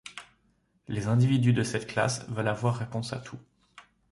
Les 0.87 1.05
individus 1.05 1.53
de 1.53 1.61
cette 1.61 1.85
classe 1.85 2.27
veulent 2.29 2.47
avoir 2.47 2.75
réponse 2.77 3.13
à 3.13 3.19
tout. 3.19 3.37